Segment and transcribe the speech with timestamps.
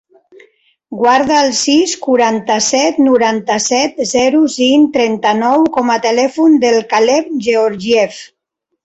[0.99, 8.17] Guarda el sis, quaranta-set, noranta-set, zero, cinc, trenta-nou com a telèfon del Caleb Georgiev.